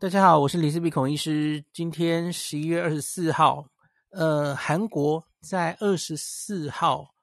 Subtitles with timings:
[0.00, 1.62] 大家好，我是李斯比孔医师。
[1.74, 3.68] 今天十一月二十四号，
[4.12, 7.14] 呃，韩国在二十四号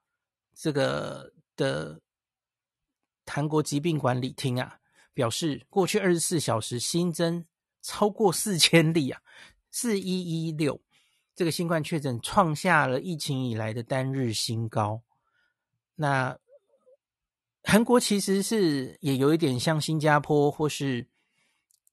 [0.54, 2.00] 这个的
[3.26, 4.78] 韩国疾病管理厅啊，
[5.12, 7.44] 表示过去二十四小时新增
[7.82, 9.20] 超过四千例啊，
[9.72, 10.80] 四一一六，
[11.34, 15.02] 这个新冠确诊创下了疫情以来的单日新高。
[15.96, 16.38] 那
[17.64, 21.08] 韩国其实是也有一点像新加坡或是。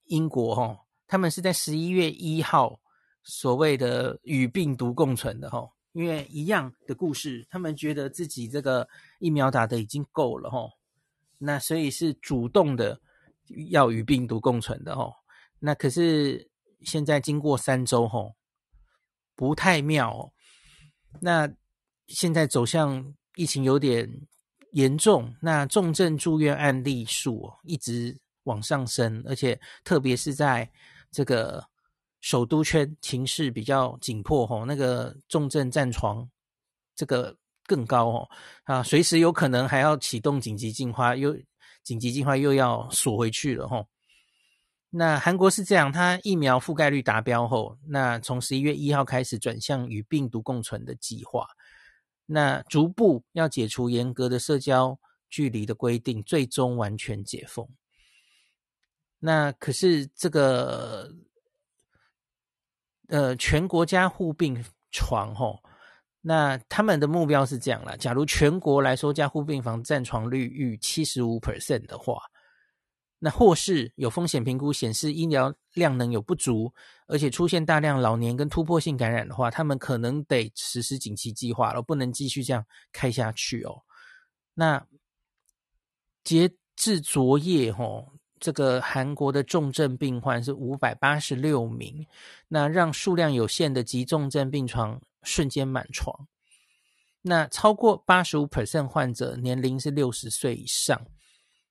[0.05, 0.77] 英国哈，
[1.07, 2.79] 他们是在十一月一号
[3.23, 8.87] 所谓的与病毒共存的哈，因为一样的故事，他们觉得自己这个
[9.19, 10.69] 疫苗打的已经够了哈，
[11.37, 12.99] 那所以是主动的
[13.69, 15.11] 要与病毒共存的哈，
[15.59, 16.49] 那可是
[16.81, 18.19] 现在经过三周哈，
[19.35, 20.31] 不太妙哦，
[21.21, 21.49] 那
[22.07, 24.07] 现在走向疫情有点
[24.71, 28.19] 严重，那重症住院案例数一直。
[28.45, 30.67] 往上升，而且特别是在
[31.11, 31.63] 这个
[32.21, 36.27] 首都圈情势比较紧迫吼，那个重症战床
[36.95, 37.35] 这个
[37.67, 38.29] 更高哦
[38.63, 41.37] 啊，随时有可能还要启动紧急净化，又
[41.83, 43.87] 紧急进化又要锁回去了吼。
[44.89, 51.47] 那韩国是这样，它疫苗覆盖率达标后，那从十一月一号开始转向与病毒共存的计划，
[52.25, 54.97] 那逐步要解除严格的社交
[55.29, 57.67] 距离的规定，最终完全解封。
[59.27, 61.11] 那可是这个，
[63.07, 65.63] 呃，全国加护病床吼，
[66.21, 72.21] 那他们的目标是这样啦，假如全国来说加护病房占床率逾七十五 percent 的话，
[73.17, 76.71] 那或是有风险评估显示医疗量能有不足，
[77.07, 83.81] 而且出现大量老年跟突破性感染的话，他们可能得实施紧急计划了，不能继续这样开下去哦。
[84.53, 84.85] 那
[86.23, 88.13] 截至昨夜吼。
[88.37, 92.05] 这个韩国的重症病患是五百八十六名，
[92.49, 96.27] 那让数量有限的急重症病床瞬间满床。
[97.21, 101.01] 那超过八十五 percent 患者年龄是六十岁以上，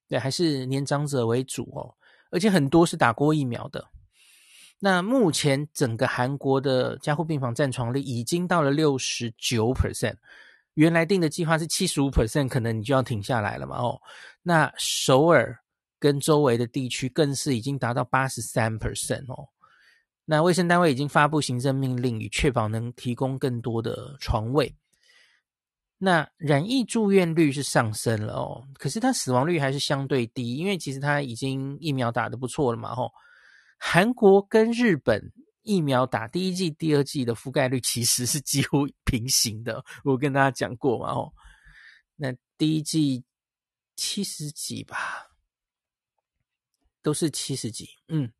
[0.08, 1.94] 对，还是年长者为主哦，
[2.30, 3.86] 而且很多是打过疫苗的。
[4.80, 10.16] 那目前整个韩国的加护病房占床率已经到了六十九 percent，
[10.74, 14.00] 原来定的计划是七十五 percent，可能你就要停下来了嘛哦。
[14.42, 15.60] 那首尔。
[16.04, 19.48] 跟周围的地区更是已经达到八十三 percent 哦，
[20.26, 24.76] 那卫生单位已经发布行政命令，以确保能提供更多的床位。
[25.96, 33.10] 那染疫住院率是上升了哦，可是它死亡率还是相对低，因为其实它已经疫苗打得不错了嘛吼。
[33.78, 35.32] 韩国跟日本
[35.62, 41.32] 疫苗打第一季、第二季的覆盖率其实是几乎平行的，我跟大家讲过嘛吼。
[42.14, 43.24] 那第一季
[43.96, 45.30] 七十几吧。
[47.04, 48.32] 都是七十几，嗯，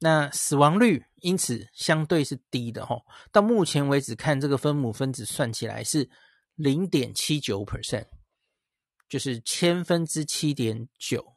[0.00, 3.00] 那死亡率因此相对是低的齁。
[3.30, 6.10] 到目前为止，看这个分母分子算起来是
[6.56, 8.08] 零点七九 percent，
[9.08, 11.36] 就是千分之七点九，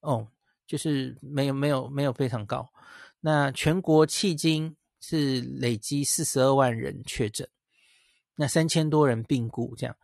[0.00, 0.26] 哦，
[0.66, 2.68] 就是没有没有没有非常高。
[3.20, 7.48] 那全国迄今是累积四十二万人确诊，
[8.34, 9.96] 那三千多人病故，这样。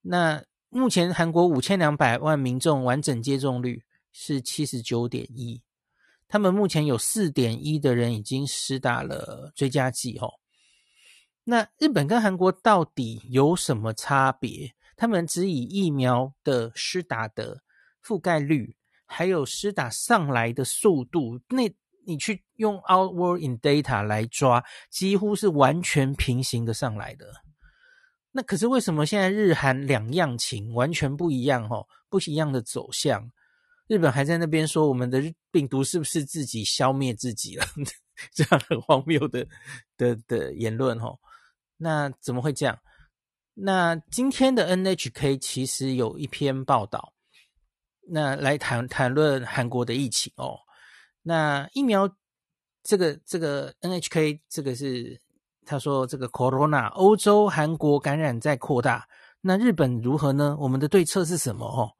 [0.00, 3.84] 那目前韩国五千两百万民众完整接种率。
[4.12, 5.62] 是七十九点一，
[6.28, 10.34] 他们目前有四点一的人已经施打了追加剂哦。
[11.44, 14.74] 那日本跟韩国到底有什么差别？
[14.96, 17.62] 他们只以疫苗的施打的
[18.04, 21.74] 覆盖率，还有施打上来的速度，那
[22.06, 27.26] 你去用 Outward in Data 来抓，几乎是完全平行的上来的。
[28.30, 31.66] 那可是为什么现在日韩两样情完全不一样？
[31.68, 33.30] 哦，不一样的走向。
[33.92, 37.66] 日本还在那边说，我们的病毒是不是自己消灭自己了？
[38.32, 39.46] 这样很荒谬的
[39.98, 41.14] 的的言论齁。
[41.76, 42.78] 那怎么会这样？
[43.52, 47.12] 那今天的 NHK 其实有一篇报道，
[48.08, 50.58] 那来谈谈论韩国的疫情哦。
[51.20, 52.08] 那疫苗
[52.82, 55.20] 这个这个 NHK 这个是
[55.66, 59.06] 他说这个 Corona 欧洲韩国感染在扩大，
[59.42, 60.56] 那日本如何呢？
[60.58, 61.66] 我们的对策是什么？
[61.66, 61.92] 哦？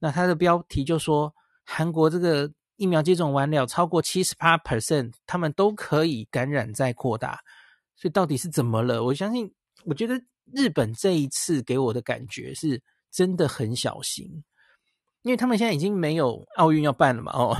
[0.00, 1.32] 那它的标题就说，
[1.64, 7.38] 韩国这个疫苗接种完了，超过七十八 percent，他们都可以感染再扩大，
[7.94, 9.04] 所以到底是怎么了？
[9.04, 9.52] 我相信，
[9.84, 10.20] 我觉得
[10.52, 14.42] 日本这一次给我的感觉是真的很小心，
[15.22, 17.54] 因为他们现在已经没有奥运要办了嘛，哦，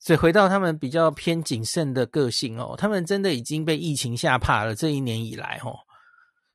[0.00, 5.78] 所以回到他们比较偏谨慎的个性哦，他们真的已经被疫情吓怕了，这一年以来哦。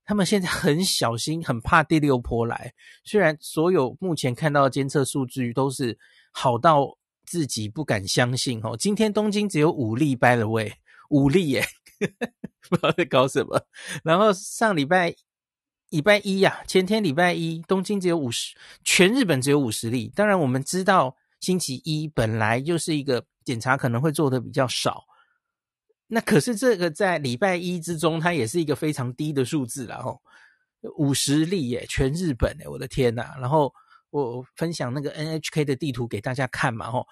[0.05, 2.73] 他们现在很小心，很怕第六波来。
[3.03, 5.97] 虽然所有目前看到的监测数据都是
[6.31, 8.75] 好到自己不敢相信哦。
[8.77, 10.73] 今天东京只有五例，by the way，
[11.09, 11.65] 五例耶，
[12.69, 13.65] 不知道在搞什么。
[14.03, 15.15] 然后上礼拜
[15.89, 20.11] 礼拜一呀、前天礼拜一，东京只有五十，全日本只有五十例。
[20.13, 25.03] 当然我们知道星期一本来就是一个检查可能会做的比较少，
[26.13, 30.21] 那可是这个在礼拜一之中，它也是一个非常低的数字了吼。
[30.97, 33.33] 五十例耶，全日本诶，我的天呐！
[33.39, 33.73] 然后
[34.09, 37.07] 我分享那个 NHK 的地图给大家看嘛，吼，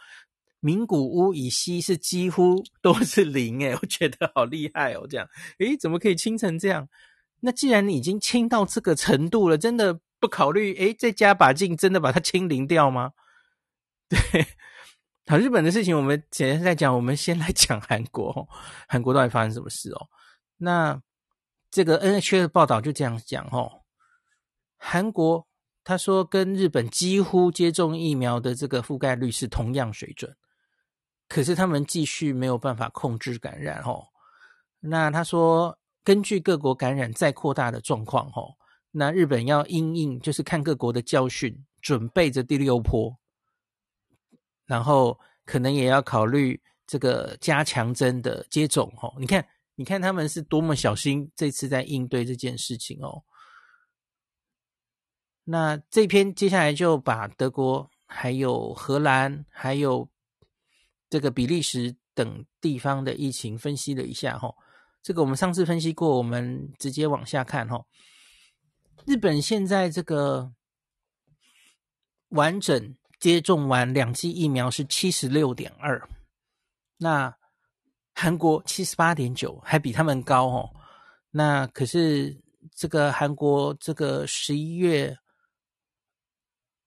[0.60, 5.26] 名古屋以西是几乎都是零诶， 我觉得好厉害哦，这样，
[5.60, 6.88] 诶，怎么可以清成这样？
[7.40, 13.12] 那既然你已经清到这个程度了，真的不考虑诶，再加把劲，真的把它清零掉吗？
[14.10, 14.20] 对，
[15.32, 18.50] 好，日本的事情我们简单再讲，我们先来讲韩国，
[18.86, 20.10] 韩国到底发生什么事哦？
[20.58, 21.02] 那。
[21.72, 23.84] 这个 NHK 的报道就这样讲哦，
[24.76, 25.48] 韩国
[25.86, 30.36] 他说跟日本几乎接种疫苗的这个覆盖率是同样水准，
[31.30, 34.08] 可是他们继续没有办法控制感染哦。
[34.82, 38.58] 那他说根据各国感染再扩大的状况哦，
[38.92, 43.18] 那日本要因应就是看各国的教训，准备着第六波，
[44.72, 46.58] 然后可能也要考虑
[46.88, 49.14] 这个加强针的接种哦。
[49.20, 49.46] 你看。
[49.76, 53.24] 你看他们是多么小心，这次在应对这件事情哦。
[55.44, 60.08] 那这篇接下来就把德国、还有荷兰、还有
[61.10, 64.54] 这个比利时等地方的疫情分析了一下哈。
[65.02, 67.84] 这个我们上次分析过，我们直接往下看哈。
[69.06, 70.54] 日本现在这个
[72.28, 76.06] 完整接种完两剂疫苗是七十六点二，
[76.98, 77.34] 那。
[78.14, 80.70] 韩国七十八点九，还比他们高哦。
[81.32, 82.38] 那可是
[82.76, 85.18] 这个韩国这个十一月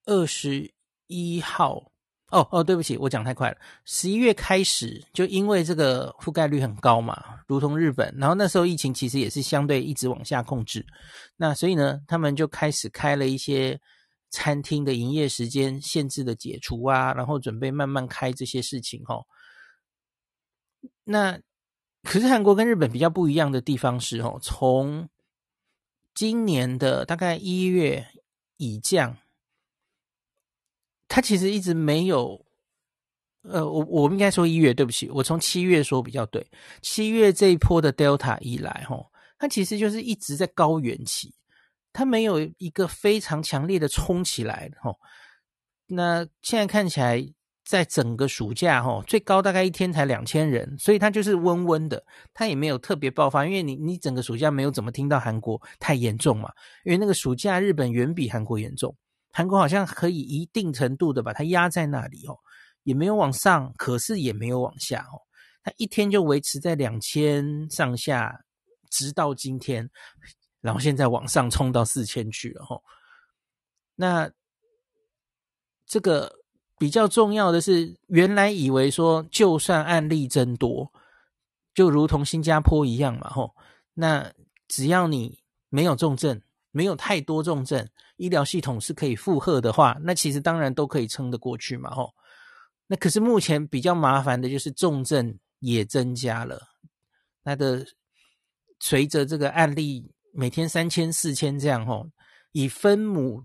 [0.04, 0.70] 二十
[1.06, 1.90] 一号，
[2.31, 3.56] 哦哦，对不起，我讲太快了。
[3.87, 10.84] 十一月开始就因为这个覆盖率很高嘛，如同日本，然后那时候疫情其实也是相对一直往下控制。
[11.37, 13.80] 那所以呢，他们就开始开了一些
[14.34, 19.25] 餐厅的营业时间限制的解除啊，然后准备慢慢开这些事情哦。
[21.04, 21.38] 那
[22.02, 25.08] 可是韩国跟日本比较不一样的地方是哦，从
[26.14, 28.08] 今年的大概一月
[28.56, 29.16] 以降，
[31.06, 32.44] 它其实一直没有，
[33.42, 36.44] 呃，我我们应该说一月，对不起，我从七月说比较对，
[36.82, 39.06] 七月这一波的 Delta 以来，吼，
[39.38, 41.32] 它其实就是一直在高原期，
[41.94, 44.99] 它没有一个非常强烈的冲起来，吼，
[45.87, 47.26] 那现在看起来。
[47.67, 52.05] 在整个暑假，哈，最高大概一天才两千人，所以它就是温温的，
[52.35, 56.52] 它也没有特别爆发，因为你你整个暑假没有怎么听到韩国太严重嘛，
[56.85, 58.94] 因为那个暑假日本远比韩国严重，
[59.32, 62.37] 韩国好像可以一定程度的把它压在那里哦，
[62.82, 65.17] 也没有往上，可是也没有往下哦，
[65.62, 68.44] 它一天就维持在两千上下，
[68.90, 69.88] 直到今天，
[70.64, 72.81] 然后现在往上冲到四千去了哈，
[73.94, 74.32] 那
[75.87, 76.40] 这个。
[76.76, 80.93] 比较重要的是，原来以为说，就算案例增多，
[81.72, 83.55] 就如同新加坡一样嘛，吼，
[83.94, 84.31] 那
[84.66, 85.38] 只要你
[85.69, 92.12] 没有重症，没有太多重症，医疗系统是可以负荷的话，那其实当然都可以撑得过去嘛，吼。
[92.88, 96.61] 那可是目前比较麻烦的就是重症也增加了，
[97.44, 97.87] 那的
[98.80, 102.11] 随着这个案例每天三千四千这样，吼，
[102.53, 103.45] 以分母。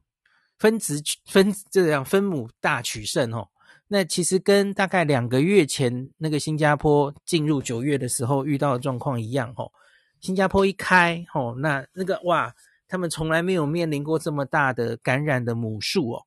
[0.57, 3.47] 分子分这样分母大取胜哦，
[3.87, 9.71] 那其实跟大概两个月前那个新加坡进入九月的时候遇到的状况一样哦。
[10.19, 12.53] 新加坡一开哦，那那个哇，
[12.89, 16.25] 他们从来没有面临过这么大的感染的母数哦，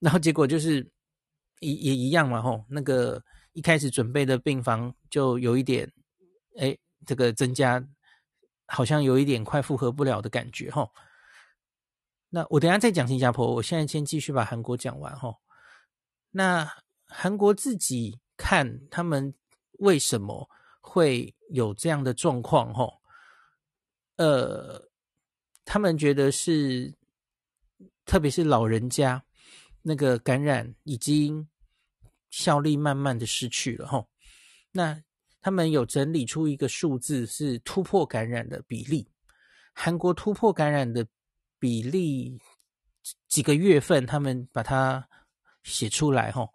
[0.00, 0.86] 然后结果就是
[1.60, 3.22] 也也一样嘛吼，那个
[3.54, 5.90] 一开始准备的病房就有一点
[6.58, 7.82] 哎，这个增加
[8.66, 10.90] 好像有一点快复合不了的感觉吼。
[12.30, 15.32] 那我等下再讲新加坡，我现在先继续把韩国讲完哈。
[16.30, 16.68] 那
[17.06, 19.32] 韩国自己看他们
[19.78, 20.48] 为什么
[20.80, 22.88] 会有这样的状况哈？
[24.16, 24.90] 呃，
[25.64, 26.92] 他们觉得是，
[28.04, 29.24] 特别是老人家
[29.82, 31.48] 那个感染已经
[32.30, 34.04] 效力慢慢的失去了哈。
[34.72, 35.00] 那
[35.44, 39.06] 他们有整理出一个数字是突破感染的比例，
[39.74, 41.06] 韩国突破感染的。
[41.60, 42.38] 比例
[43.26, 45.08] 几个月份，他们把它
[45.62, 46.50] 写出来吼。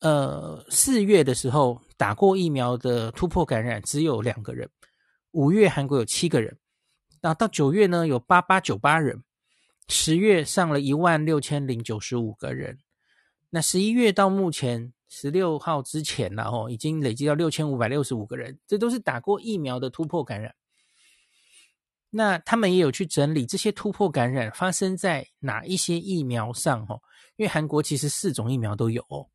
[0.00, 4.66] 呃，四月的时候打过疫苗的突破感染只有两个人，
[5.32, 6.56] 五月韩国有七个人，
[7.20, 9.22] 那到九月呢有八八九八人，
[9.88, 12.78] 十月上了一万六千零九十五个人，
[13.50, 20.52] 那十一月到目前十六号之前了哦，已经累积到六千五百六十五个人，这都是打过疫苗的突破感染。
[22.10, 27.00] 那他们也有去整理这些突破感染发生在哪一些疫苗上哦，
[27.36, 29.30] 因为韩国其实四种疫苗都有哦。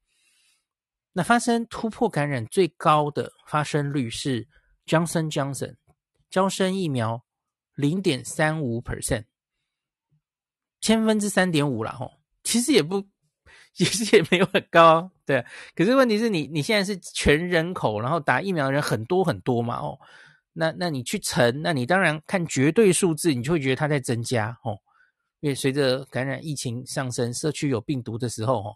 [1.13, 4.45] 那发生突破感染最高的发生率是
[4.85, 5.77] Johnson Johnson，
[6.29, 7.23] 娇生疫苗
[7.75, 9.23] 零点三五 percent，
[10.81, 13.07] 千分之三点五了吼，其实也不。
[13.85, 15.45] 其实也没有很高，对。
[15.73, 19.97] 可是问题是你你现在是全人口，然后打疫苗的人很多很多嘛，哦，
[20.51, 24.77] 那那你去乘，那你当然看绝对数字，你就会觉得它在增加，哦，
[25.39, 28.75] 因为随着感染疫情上升，社区有病毒的时候，哦，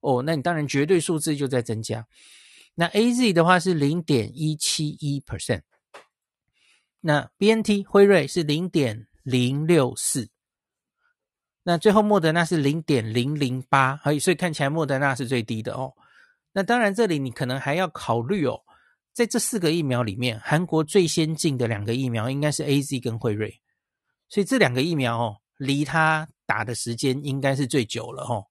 [0.00, 2.04] 哦，那你当然绝对数字就在增加。
[2.74, 5.62] 那 AZ 的话是零点一七一 percent，
[7.00, 10.28] 那 BNT 辉瑞是零点零六四。
[11.70, 15.94] 那最后莫德纳是零点零零八，所以看起来莫德纳是最低的哦。
[16.50, 18.60] 那当然，这里你可能还要考虑哦，
[19.12, 23.62] 在这四个疫苗里面，韩国最先进的两个疫苗应该是 AZ 跟辉瑞，
[24.28, 28.44] 所以这两个疫苗哦，离他打的时间应该是最久了哦。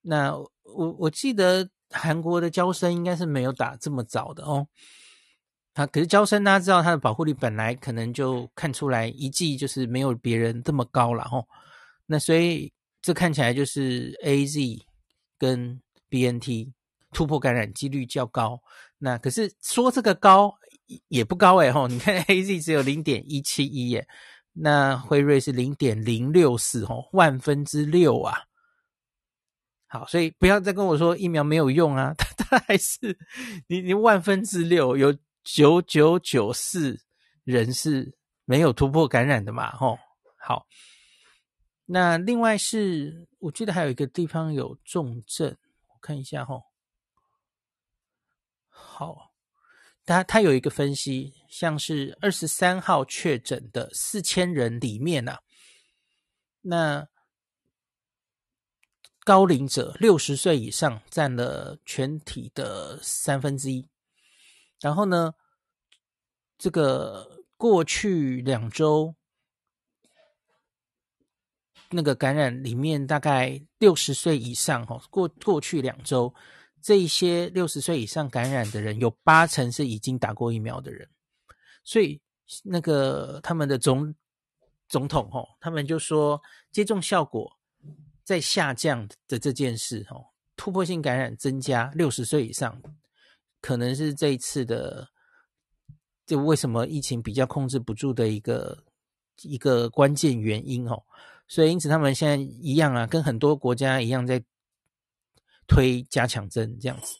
[0.00, 4.66] 那我我记得韩国的娇生应该是没有打这么早的哦。
[5.74, 11.48] 他可是娇生，大家知道它的保护力本来可能就看出来一剂就是没有别人这么高了吼，
[12.04, 14.82] 那所以这看起来就是 AZ
[15.38, 16.70] 跟 BNT
[17.10, 18.60] 突破感染几率较高。
[18.98, 20.54] 那可是说这个高
[21.08, 24.06] 也不高诶吼，你看 AZ 只有零点一七一耶，
[24.52, 28.42] 那辉瑞是零点零六四吼，万分之六啊。
[29.86, 33.18] 好，所以不要再跟我说疫苗没有用啊，它 它还是
[33.68, 35.16] 你你万分之六有。
[35.44, 37.00] 九九九四
[37.44, 39.70] 人是没有突破感染的嘛？
[39.72, 39.98] 吼，
[40.38, 40.66] 好。
[41.86, 45.56] 那另外是，我记得还有一个地方有重症，
[45.88, 46.62] 我看一下吼。
[48.68, 49.32] 好，
[50.06, 55.42] 他他有一个分析，像是二十三号确诊的四千人里面啊，
[56.62, 57.08] 那
[59.24, 63.88] 高龄者六十岁以上占了全体的三分之一。
[64.82, 65.32] 然后呢，
[66.58, 69.14] 这个过去两周
[71.88, 76.34] 那个感染里面，大概六十岁以上哈，过过去两周
[76.80, 81.08] 这一些六十岁以上感染的人，有八成是已经打过疫苗的人，
[81.84, 82.20] 所以
[82.64, 84.12] 那个他们的总
[84.88, 87.56] 总统哈，他们就说接种效果
[88.24, 90.16] 在下降的这件事哈，
[90.56, 92.82] 突破性感染增加六十岁以上。
[93.62, 95.08] 可能是这一次的，
[96.26, 98.84] 就为什么疫情比较控制不住的一个
[99.42, 101.02] 一个关键原因哦，
[101.46, 104.42] 所以因此他们现在一样啊，跟很多国家一样在
[105.68, 107.16] 推加强针这样子。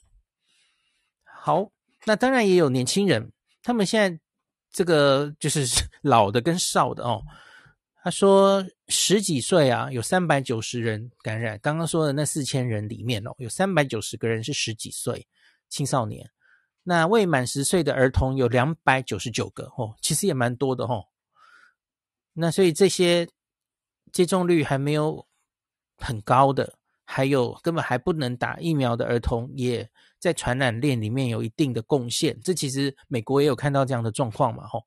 [1.25, 1.71] 好，
[2.05, 3.33] 那当然也有年轻人，
[3.63, 4.21] 他们现在
[4.73, 5.65] 这个就是
[6.03, 7.23] 老的跟少的哦。
[8.05, 15.25] 他说十几岁啊，有三百九十人感染，刚刚说的那四千人里面哦，有三百九十个人是十几岁。
[15.73, 16.31] 青少年，
[16.83, 21.09] 那未满十岁的儿童有两百九十九个哦，其实也蛮多的哦。
[22.35, 23.27] 那所以这些
[24.13, 25.27] 接种率还没有
[25.97, 32.39] 很高的，还有根本还不能打疫苗的儿童，也在传染链里面有一定的贡献。
[32.43, 34.85] 这其实美国也有看到这样的状况嘛，吼。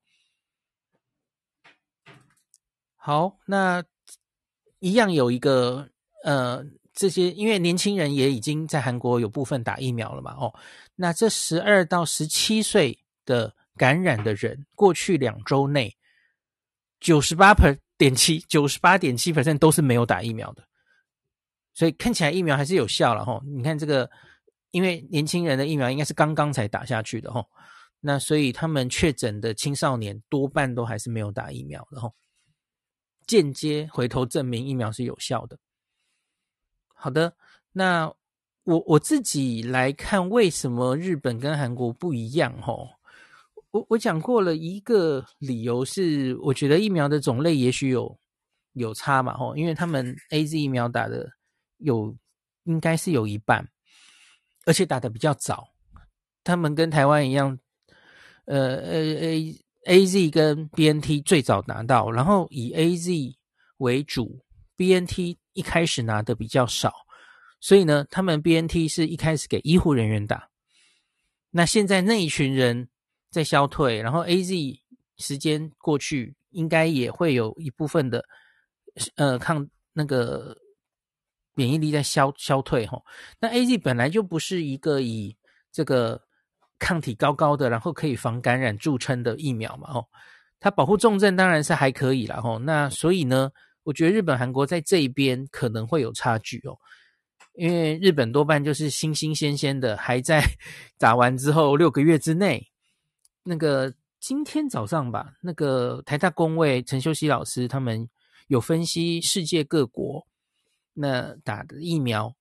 [2.94, 3.82] 好，那
[4.78, 5.90] 一样有一个
[6.22, 6.64] 呃。
[6.96, 10.52] 这些因为年轻人也已经在韩国有部分打疫苗了嘛，哦，
[10.94, 15.94] 那这十二到十七岁的感染的人，过去两周内
[16.98, 17.54] 九十八
[17.98, 20.66] 点七九十八点七 percent 都是没有打疫苗的，
[21.74, 24.10] 所以看起来疫苗还是有效了，吼，你看这个，
[24.70, 27.46] 因为年轻人的疫苗应该是刚刚才打下去的，吼，
[28.00, 32.14] 那所以他们确诊的青少年多半都还是没有打疫苗的，吼，
[33.26, 35.58] 间接回头证明疫苗是有效的。
[36.98, 37.32] 好的，
[37.72, 38.12] 那
[38.64, 42.60] 我我自己来看，为什么日本跟韩国不一样？
[42.62, 42.88] 吼，
[43.70, 48.18] 我我讲过了一个理由是，我觉得疫苗的种类也许有
[48.72, 51.30] 有差嘛，吼，因为他们 AZ 疫苗打的
[51.76, 52.16] 有
[52.64, 53.68] 应该是有一半，
[54.64, 55.68] 而且打的比较早，
[56.42, 57.56] 他们跟台湾一样，
[58.46, 63.36] 呃呃 A AZ 跟 BNT 最早拿到，然后以 AZ
[63.76, 64.40] 为主
[64.76, 65.38] ，BNT。
[65.56, 66.92] 一开始拿的比较少，
[67.60, 70.50] 所以呢，他们 BNT 是一开始给医护人员打。
[71.50, 72.86] 那现在那一群人
[73.30, 74.78] 在消退，然后 AZ
[75.16, 78.22] 时间过去，应该也会有一部分的
[79.14, 80.54] 呃抗那个
[81.54, 83.02] 免疫力在消消退吼。
[83.40, 85.34] 那 AZ 本来就不是一个以
[85.72, 86.22] 这个
[86.78, 90.06] 抗体高高的，然后可以防感染著称的疫苗嘛吼。
[90.60, 92.58] 它保护重症当然是还可以啦吼。
[92.58, 93.50] 那所以呢，
[93.86, 96.76] 我觉得日本、韩国在这一边可能会有差距哦，
[97.54, 100.42] 因为日本多半就是新新鲜鲜的，还在
[100.98, 102.68] 打完之后六个月之内。
[103.44, 108.08] 那个今天早上吧，那个台大工位陈秀熙老师他们
[108.48, 110.26] 有分析世界各国
[110.94, 112.34] 那打的疫苗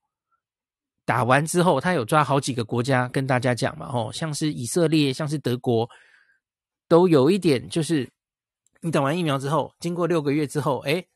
[1.06, 5.88] 打完之后，他有抓好几个国家跟大家讲嘛，吼，像是以色列，像是德国，
[6.88, 8.10] 都有一点就是
[8.82, 11.08] 你打完疫苗之后，经过六个月之后，诶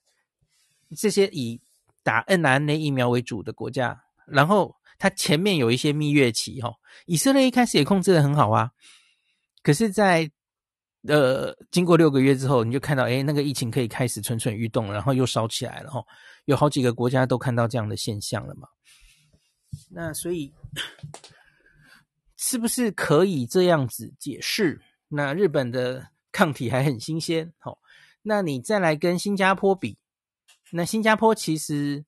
[0.98, 1.60] 这些以
[2.04, 8.72] 打 mRNA 疫苗为主的国家，然后它前面有一些蜜月期，吼，以色列一开始也控制的很好啊。
[9.62, 10.30] 可是在，
[11.06, 16.04] 在呃经过六个月之后，你就看到，哎，那个疫情可以开始蠢蠢欲动，然后又烧起来了哈。
[16.46, 18.68] 有好几个国家都看到这样的现象了嘛。
[19.92, 20.52] 那所以，
[22.38, 24.82] 是不是可以这样子解释？
[25.08, 27.78] 那日本的抗体还很新鲜，好，
[28.22, 29.98] 那你再来跟新加坡比，
[30.72, 32.06] 那新加坡其实，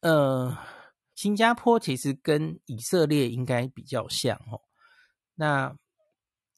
[0.00, 0.56] 呃，
[1.14, 4.60] 新加坡其实跟以色列应该比较像哦。
[5.34, 5.76] 那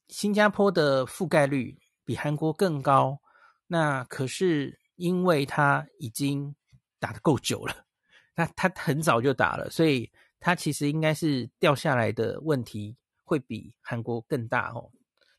[0.08, 3.20] 新加坡的覆盖率比韩国更高，
[3.66, 6.54] 那可是因为它已经
[6.98, 7.86] 打得够久了，
[8.34, 14.90] 那它很早就打了，所以它其实应该是掉下来的问题会比韩国更大哦。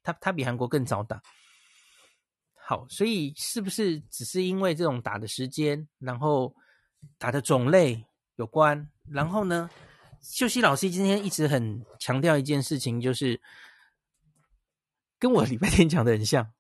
[0.03, 1.21] 它它比韩国更早打，
[2.65, 6.55] 好，所以是不是只是因为这种打的时间，然后
[7.17, 8.89] 打的种类有关？
[9.09, 9.69] 然后呢，
[10.21, 13.41] 秀熙老师今天一直很强调一件事情，就是。
[15.19, 16.51] 跟我礼拜天讲的很像，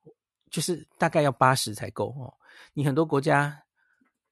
[0.51, 2.31] 就是大概要八十才够哦。
[2.75, 3.63] 你很多国家，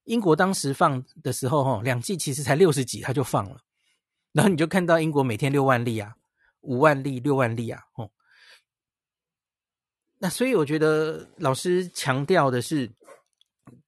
[0.03, 3.59] 英国当时放的时候，哈，两季其实才六十几，他就放了。
[4.31, 6.15] 然后你就看到英国每天六万例啊，
[6.61, 8.11] 五万例、六万例啊，哦。
[10.19, 12.91] 那所以我觉得老师强调的是，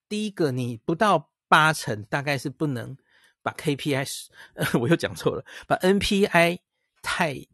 [0.10, 2.98] 第一个，你不到八成，大概是不能
[3.44, 6.60] 把 KPI，呃，我又讲错了，把 NPI
[7.02, 7.48] 太。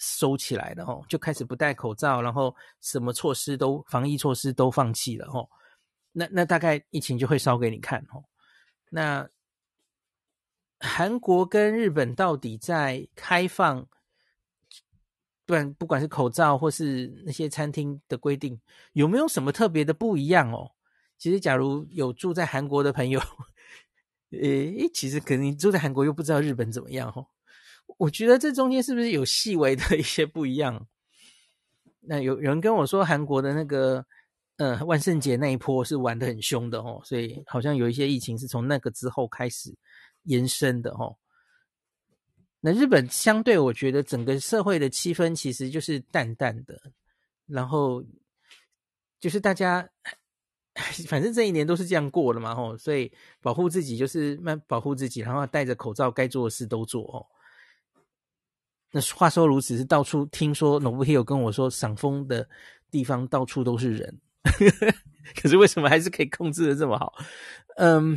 [0.00, 5.48] 收起来了哦，就开始不戴口罩，然后什么措施都防疫措施都放弃了哦。
[6.12, 8.22] 那那大概疫情就会烧给你看哦。
[8.90, 9.28] 那
[10.78, 13.88] 韩国跟日本到底在开放，
[15.48, 18.60] 不然不管是口罩或是那些餐厅的规定，
[18.92, 20.72] 有没有什么特别的不一样哦？
[21.16, 23.18] 其实假如有住在韩国的朋友，
[24.32, 27.28] 诶，其实可能你住在韩国又不知道日本怎么样哦。
[27.96, 30.86] 我觉得这中间是不是有细微的一些不一样？
[32.06, 34.04] 那有有人跟我说，韩国的那个
[34.58, 39.74] 呃万圣节那一波是玩得很凶的哦，所以好像有一些疫情是从那个之后开始
[40.24, 41.16] 延伸的哦。
[42.60, 46.80] 那日本相对，我觉得整个社会的气氛其实就是淡淡的，
[47.46, 48.04] 然后
[49.20, 49.88] 就是大家
[51.08, 57.26] 反正这一年都是这样过的嘛吼，所以保护自己就是慢保护自己，然后戴着口罩，该做的事都做哦。
[58.90, 62.48] 那话说如此，是到处听说 n o b u h i o 跟我说，赏枫的
[62.90, 64.20] 地方到处都是人，
[65.40, 67.12] 可是为什么还是可以控制的这么好？
[67.76, 68.16] 嗯，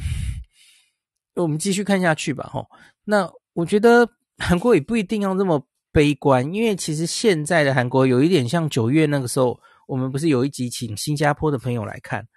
[1.36, 2.50] 我们继续看下去吧。
[2.54, 2.70] 吼，
[3.04, 12.28] 那我觉得韩国也不一定要这么悲观，因为其实现在的韩国有一点像九月那个时候，我们不是有一集请新加坡的朋友来看，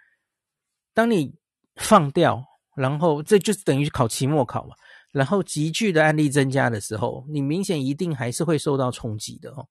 [0.93, 1.35] 当你
[1.77, 2.45] 放掉，
[2.77, 4.75] 然后这就是等于考期末考嘛。
[5.13, 9.65] 然后急剧的案例增加的时候，你明显一定还是会受到冲击的哦。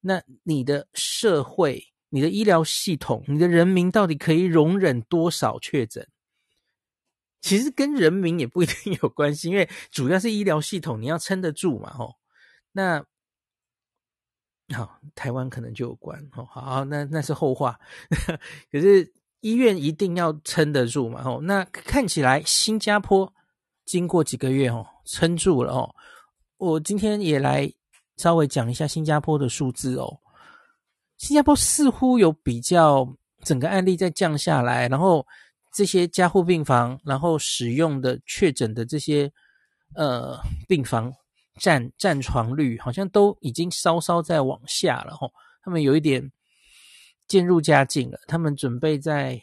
[0.00, 6.06] 那你的社会、你的医疗系统、你的人民到底可以容忍多少确诊？
[7.40, 11.94] 其实跟人民也不一定有关系，因为主要是医疗系统你要撑得住嘛。
[11.98, 12.14] 哦，
[12.72, 13.04] 那
[14.74, 16.44] 好，台湾可能就有关哦。
[16.44, 17.78] 好，那那是后话。
[18.70, 21.22] 可是医院一定要撑得住嘛。
[21.24, 23.32] 哦，那看起来新加坡。
[23.86, 25.94] 经过几个月哦，撑住了哦。
[26.58, 27.72] 我今天也来
[28.18, 30.20] 稍微讲一下新加坡的数字哦。
[31.16, 35.26] 新加坡似乎有比较整个案例在降下来，然后
[35.78, 39.30] 这些加护病房，然后使用的确诊的这些
[39.94, 40.36] 呃
[40.66, 41.12] 病房
[41.60, 45.30] 占占床率，好像都已经稍稍在往下了哦。
[45.62, 46.32] 他们有一点
[47.28, 49.40] 渐入佳境了，他们准备在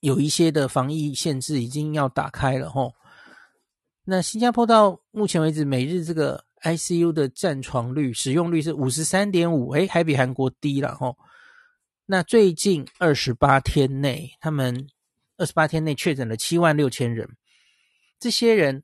[0.00, 2.92] 有一些的防疫限制已经要打开了哦。
[4.04, 11.16] 那新加坡到目前为止，每日这个 ICU 的占床率使用率是五十三点五，诶，还比韩国低了吼。
[12.12, 14.88] 那最近二十八天内，他们
[15.36, 17.36] 二十八天内确诊了七万六千人，
[18.18, 18.82] 这些人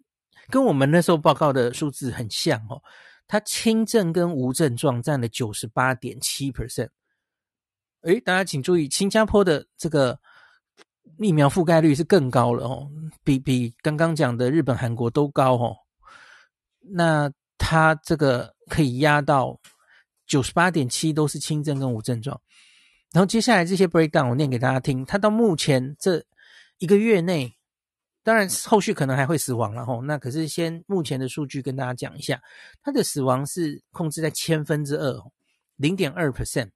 [0.49, 2.81] 跟我们那时候报告的数字很像哦，
[3.27, 6.91] 他轻症跟无症状占了九十八点七 percent。
[8.03, 10.17] 诶，大家请注意，新加坡的这个
[11.19, 12.89] 疫苗覆盖率是更高了哦，
[13.25, 15.77] 比比刚刚讲的日本、韩国都高哦。
[16.79, 19.59] 那他这个可以压到
[20.29, 22.41] 九十八点七，都是轻症跟无症状。
[23.17, 26.23] 然后接下来这些 breakdown 我念给大家听，他到目前这
[26.77, 27.57] 一个月内，
[28.23, 30.03] 当然后续可能还会死亡了吼。
[30.03, 32.39] 那可是先目前的数据跟大家讲一下，
[32.83, 35.19] 他的死亡是控制在千分之二，
[35.77, 36.69] 零点二 percent。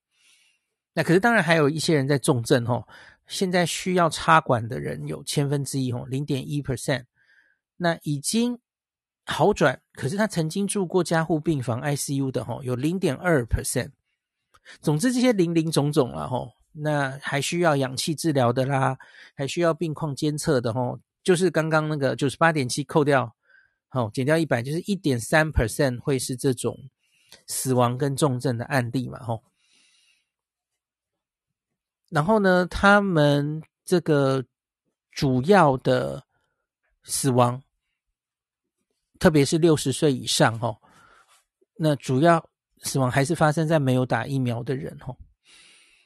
[0.94, 2.88] 那可是当然还有一些人在重症吼，
[3.26, 7.05] 现在需要插管的人有千分之一吼，零点一 percent。
[7.76, 8.59] 那已经
[9.26, 13.90] 好转，可是他曾经住过加护病房 ICU 的吼，有零点二 percent。
[14.80, 18.96] 总之这些零零总总了吼，那还需要氧气治疗的啦，
[19.34, 23.34] 还需要病况监测的吼，就是刚刚那个九十八点七扣掉，
[23.88, 26.78] 好减掉一百，就是一点三 percent 会是这种
[27.46, 29.42] 死亡跟重症的案例嘛吼。
[32.08, 34.44] 然后呢，他们这个
[35.12, 36.24] 主要的
[37.04, 37.62] 死亡，
[39.18, 40.78] 特别是六十岁以上哦，
[41.76, 42.49] 那主要
[42.82, 45.16] 死亡还是发生在没有打疫苗的人哦。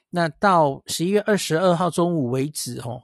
[0.09, 3.03] 那到十一月二十二号中午为止哦，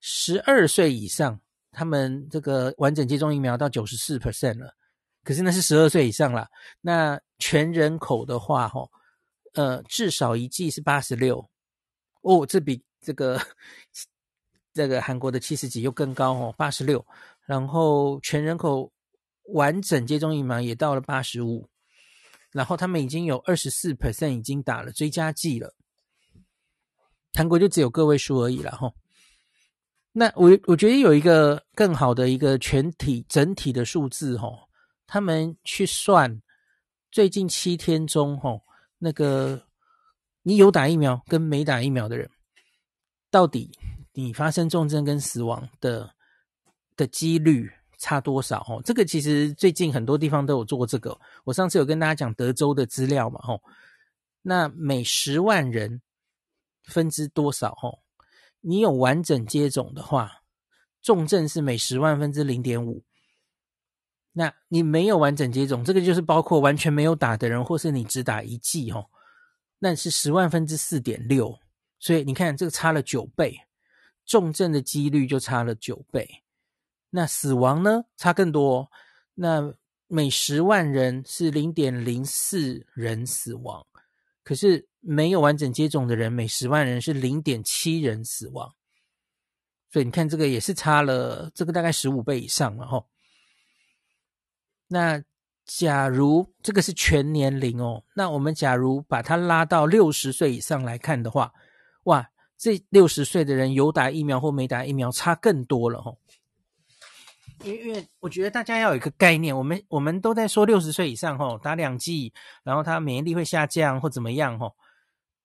[0.00, 4.74] 十二岁以上，他们这个完整接种疫苗到九十四 percent 了，
[5.22, 6.48] 可是那是十二岁以上啦。
[6.80, 8.88] 那全人口的话，哈，
[9.54, 11.48] 呃，至少一剂是八十六。
[12.22, 13.40] 哦，这比这个
[14.74, 17.06] 这个韩国的七十几又更高哦，八十六。
[17.46, 18.90] 然后全人口
[19.52, 21.68] 完整接种疫苗也到了八十五，
[22.52, 25.74] 然后他们已经有二十四 percent 已经打了追加剂了。
[27.32, 28.92] 韩国就只有个位数而已了哈。
[30.12, 34.48] 那我我觉得有一个更好的一个全体整体的数字哈，
[35.06, 36.42] 他们去算
[37.10, 38.60] 最近七天中哈
[38.98, 39.66] 那个。
[40.42, 42.30] 你有打疫苗跟没打疫苗的人，
[43.30, 43.70] 到底
[44.14, 46.14] 你发生重症跟死亡的
[46.96, 48.64] 的几率差多少？
[48.66, 51.16] 哦，这个其实最近很多地方都有做过这个。
[51.44, 53.62] 我上次有跟大家讲德州的资料嘛，吼，
[54.40, 56.00] 那每十万人
[56.84, 57.74] 分之多少？
[57.74, 58.00] 吼，
[58.60, 60.32] 你有完整接种的话，
[61.02, 63.04] 重症是每十万分之零点五。
[64.32, 69.10] 那你没有完整接种，这个就是包括完全没有打的人，或是你只打一剂，吼。
[69.78, 71.58] 那是十万分之四点六，
[71.98, 73.58] 所以你看这个差了九倍，
[74.24, 76.42] 重症的几率就差了九倍。
[77.10, 78.04] 那死亡呢？
[78.16, 78.90] 差更多，
[79.34, 79.74] 那
[80.06, 83.86] 每十万人是零点零四人死亡，
[84.42, 88.74] 可是没有完整接种的人，每十万人是零点七人死亡。
[89.90, 93.04] 所以你看这个也是差了，这个大概十五倍以上了齁。
[94.88, 95.22] 那。
[95.66, 101.52] 假如这个是全年龄哦，那我们假如把它拉到六十岁以上来看的话，
[102.04, 106.18] 哇，这六十岁的人有打疫苗或没打疫苗差更多了哦。
[107.64, 114.72] 因为我觉得大家要有一个概念，我们我们都在说六十岁以上哦，打两剂，然后他免疫力会下降或怎么样哦。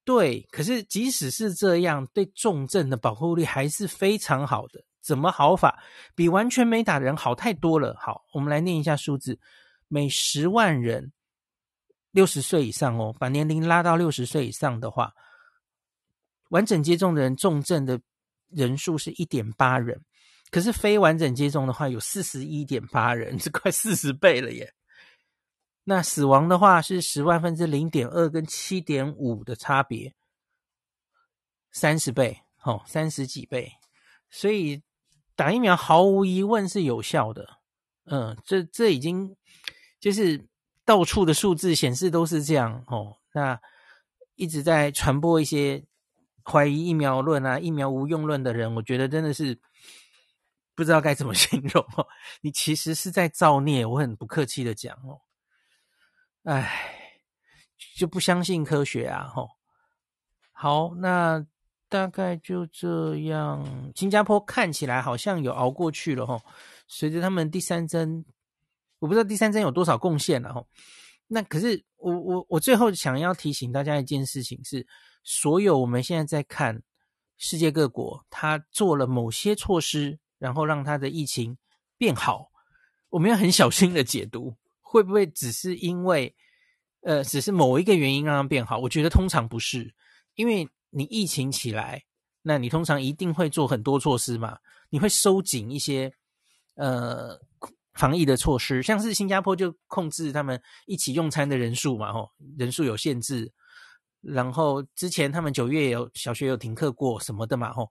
[0.03, 4.83] 对，可是即使是这样，对重症的保护力还是非常好的。
[5.01, 5.83] 怎么好法？
[6.15, 7.95] 比完全没打的人好太多了。
[7.99, 9.39] 好，我们来念一下数字。
[9.87, 11.11] 每十万人
[12.11, 15.13] 六十岁以上哦，把年龄拉到六十岁以上的话，
[16.49, 17.99] 完整接种的人重症的
[18.49, 20.03] 人数是一点八人，
[20.55, 24.73] 可是非完整接种的话有四十一点八人， 这快四十倍了耶。
[25.83, 30.15] 那死亡的话是十万分之零点二跟七点五的差别，
[31.73, 33.73] 三十倍，哦，三十几倍。
[34.29, 34.81] 所以
[35.35, 37.57] 打疫苗毫无疑问是有效的，
[38.05, 39.35] 嗯，这这已经。
[39.99, 40.47] 就是
[40.85, 43.59] 到处的数字显示都是这样哦，那
[44.35, 45.83] 一直在传播一些
[46.45, 49.59] 怀疑疫苗论啊、疫苗无用论的人，我觉得真的是
[50.75, 52.05] 不知道该怎么 形容哦。
[52.41, 55.21] 你其实是在造孽，我很不客气的讲哦。
[56.43, 56.69] 哎，
[57.97, 59.23] 就不相信科学啊！
[59.27, 59.49] 吼，
[60.51, 61.45] 好，那
[61.89, 63.91] 大概就这样。
[63.95, 66.41] 新加坡看起来好像有熬过去了吼，
[66.87, 68.23] 随着他们第三针。
[68.99, 70.65] 我不知道第三针有多少贡献了哈，
[71.27, 74.87] 那可是我我我最后想要提醒大家一件事情是，
[75.21, 76.81] 所有我们现在在看
[77.37, 81.57] 世界各国，他做了某些措施，然后让他的疫情
[81.97, 82.51] 变好，
[83.09, 86.35] 我们要很小心的解读，会不会只是因为
[87.01, 88.77] 呃只是某一个原因让它变好？
[88.77, 89.91] 我觉得通常不是，
[90.35, 92.03] 因为你疫情起来，
[92.43, 94.59] 那你通常一定会做很多措施嘛，
[94.91, 96.13] 你会收紧一些。
[96.77, 97.39] 呃
[97.93, 103.49] 防疫的措施，像是新加坡就控制他们一起用餐的人数嘛，吼，人数有限制。
[104.19, 107.89] 然后之前他们九月有小学有停课过什么的嘛，吼。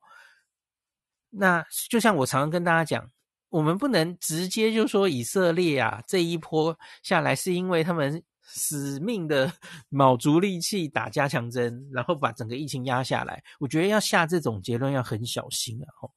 [1.37, 3.11] 那就像我常常跟大家讲，
[3.49, 9.53] 我们不能直接就说以色列啊这一波下来是因为他们死命的
[9.89, 13.43] 卯足力气打加强针，然后把整个疫情压下来。
[13.59, 16.13] 我觉得要下这种结论要很小心啊，吼。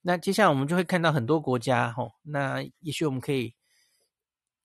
[0.00, 3.54] 那接下来我们就会看到很多国家，吼，那也许我们可以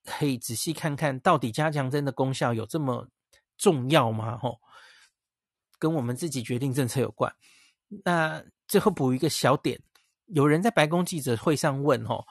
[0.05, 3.07] 可以仔细看看到底加强针的功效有这么
[3.57, 4.37] 重要吗？
[4.37, 4.59] 吼，
[5.79, 7.33] 跟我们自己决定政策有关。
[8.05, 9.79] 那最后补一个小点，
[10.27, 12.25] 有人在白宫记者会上问，吼，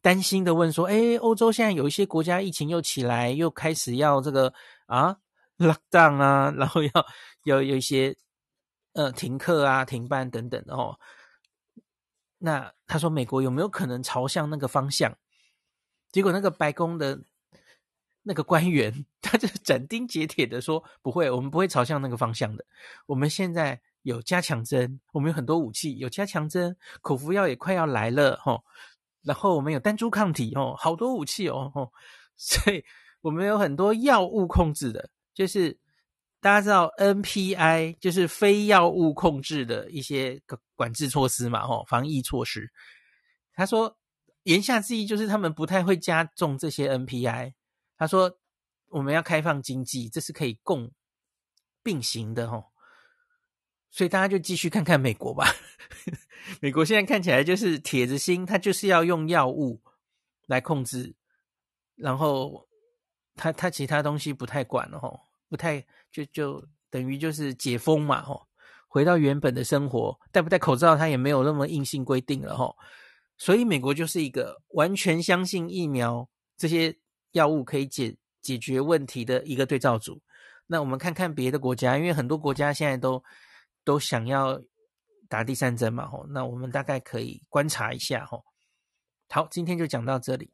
[0.00, 4.52] 担心的问说，哎，欧洲现在有一些国家疫情又起来，又开始要这个
[4.86, 5.16] 啊
[5.58, 6.90] lockdown 啊， 然后要
[7.44, 8.16] 要有一些
[8.94, 10.98] 呃停课啊、停班等等的哦。
[12.38, 15.16] 那他说美国有没有可能朝向那个方向？
[16.10, 17.20] 结果那个白宫的
[18.22, 22.64] 那个官员 他就斩钉截铁的说，不会，我们不会朝向那个方向的。
[23.06, 23.80] 我们现在。
[24.08, 28.64] 有加强针，我们有很多武器，有加强针，口服药也快要来了吼。
[29.22, 31.92] 然后我们有单株抗体哦，好多武器哦吼。
[32.36, 32.82] 所以
[33.20, 35.78] 我们有很多药物控制的，就是
[36.40, 40.40] 大家知道 NPI 就是非药物控制的一些
[40.74, 42.70] 管制措施嘛吼，防疫措施。
[43.52, 43.98] 他说
[44.44, 47.52] 言下之意就是他们不太会加重这些 NPI。
[47.98, 48.38] 他说
[48.88, 50.90] 我们要开放经济，这是可以共
[51.82, 52.64] 并行的吼。
[53.98, 55.44] 所以大家就继续看看美国吧。
[56.62, 59.82] 美国现在看起来就是铁着心，他就是要用药物
[60.46, 61.16] 来控制，
[61.96, 62.68] 然后
[63.34, 68.46] 他他其他东西不太管了吼，不太就就等于就是解封嘛吼，
[68.86, 72.76] 回到原本的生活，戴不戴口罩他也没有那么硬性规定了吼。
[73.36, 76.96] 所以美国就是一个完全相信疫苗这些
[77.32, 80.22] 药物可以解解决问题的一个对照组。
[80.68, 83.20] 那我们看看别的国家，因为很多国家现在都。
[83.88, 84.60] 都想要
[85.30, 86.06] 打第三针嘛？
[86.06, 88.44] 吼，那我们大概可以观察一下吼。
[89.30, 90.52] 好，今天就讲到这里。